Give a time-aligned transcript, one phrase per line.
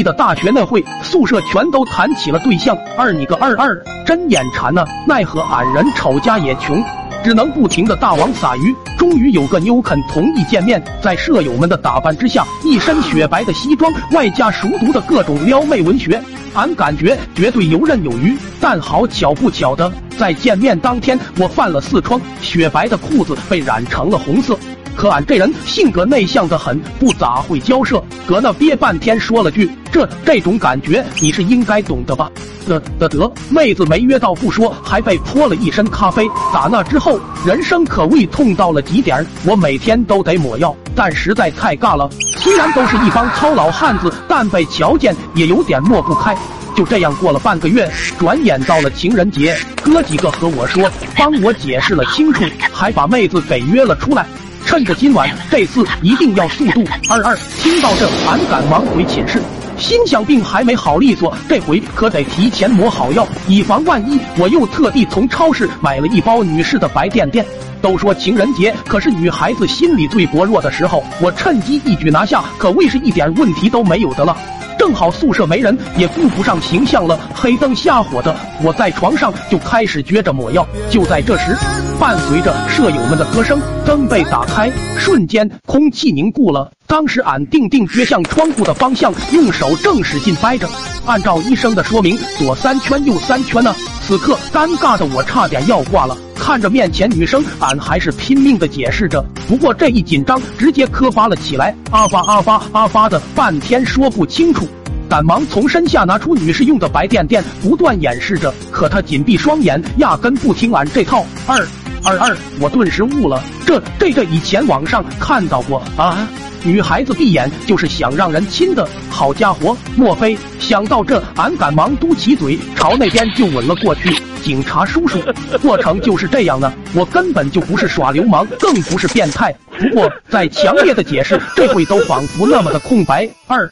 [0.00, 2.74] 密的大学那会，宿舍全都谈起了对象。
[2.96, 4.82] 二你个二二，真眼馋呐！
[5.06, 6.82] 奈何俺人丑家也穷。
[7.22, 10.82] 只能不停的大网撒鱼，终于有个妞肯同意见面。
[11.02, 16.18] 在舍友们的打扮之下，一身雪白的西装，外加熟读的各种撩妹文学，
[16.54, 18.34] 俺感觉绝对游刃有余。
[18.58, 24.58] 但好巧不巧的，在见面当天，我犯了四疮，雪白的裤子被染成了红色。
[25.00, 32.30] 可俺这人性格内向的很，不咋会交涉，搁那憋半天，说了句：“这这种感觉你是应该懂的吧？”
[32.68, 36.28] 得得得，妹子没约到不说，还被泼了一身咖啡。
[36.52, 42.06] 打那之后，人生可谓痛到了极点，我每天都得抹药，但实在太尬了。
[42.36, 46.36] 虽然都是一帮糙老汉子，但被瞧见也有点抹不开。
[46.76, 54.26] 就这样过了半个月，转眼到了情人节，哥几个和我说，帮我解释了清楚，还把妹子给约了出来。
[54.70, 56.84] 趁着今晚，这次一定要速度。
[57.08, 59.42] 二二，听到这，俺赶忙回寝室，
[59.76, 64.20] 心想病还没好利索，这回可得提前抹好药，以防万一。
[64.38, 67.44] 我又特地从超市买了一包女士的白垫垫。
[67.82, 74.36] 都说情人节可是女孩子心里最薄弱的时候，我趁机一举拿下，可谓是一点问题都没有的了。
[74.80, 80.66] 正好宿舍没人，也顾不上形象了，黑灯瞎火的，我在床上就开始撅着抹药。
[80.88, 81.54] 就在这时，
[82.00, 86.72] 伴随着舍友们的歌声，灯被打开，瞬间空气凝固了。
[86.90, 90.68] 当时俺定定撅向窗户的方向，用手正使劲掰着，
[91.06, 93.72] 按照医生的说明，左三圈右三圈呢。
[94.02, 96.18] 此刻尴尬的我差点要挂了。
[96.34, 99.24] 看着面前女生，俺还是拼命的解释着。
[99.46, 104.66] 不过这一紧张，直接磕巴了起来，啊发啊发啊发的，半天说不清楚。
[105.08, 108.52] 赶忙从身下拿出女士用的白垫垫，不断掩饰着。
[108.72, 111.24] 可她紧闭双眼，压根不听俺这套。
[111.46, 111.64] 二
[112.02, 116.26] 二二，我顿时悟了，这这这以前网上看到过啊。
[116.62, 119.74] 女孩子闭眼就是想让人亲的，好家伙！
[119.96, 124.14] 莫非想到这，俺赶忙嘟起嘴，朝那边就吻了过去。
[124.42, 125.18] 警察叔叔，
[125.62, 129.54] 过程就是这样的，我根本就不是耍流氓，更不是变态。
[129.78, 133.28] 不过再强烈的解释，这会都仿佛那么的空白。
[133.46, 133.70] 二。